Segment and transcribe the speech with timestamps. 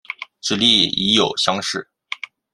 [0.41, 1.87] 直隶乙酉乡试。